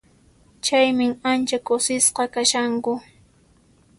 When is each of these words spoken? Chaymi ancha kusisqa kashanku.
Chaymi 0.65 1.07
ancha 1.31 1.57
kusisqa 1.67 2.23
kashanku. 2.33 2.93